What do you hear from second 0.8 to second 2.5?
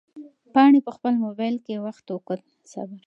په خپل موبایل کې وخت وکوت.